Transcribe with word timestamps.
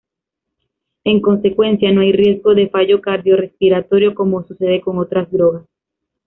En 1.03 1.21
consecuencia 1.21 1.91
no 1.91 2.01
hay 2.01 2.11
riesgo 2.11 2.55
de 2.55 2.69
fallo 2.69 3.01
cardiorrespiratorio 3.01 4.15
como 4.15 4.41
sucede 4.41 4.81
con 4.81 4.97
otras 4.97 5.29
drogas. 5.31 5.67